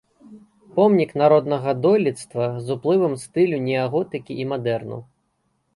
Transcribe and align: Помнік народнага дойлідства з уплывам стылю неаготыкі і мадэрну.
Помнік 0.77 1.11
народнага 1.23 1.69
дойлідства 1.85 2.43
з 2.69 2.75
уплывам 2.77 3.13
стылю 3.27 3.57
неаготыкі 3.69 4.33
і 4.45 4.51
мадэрну. 4.55 4.97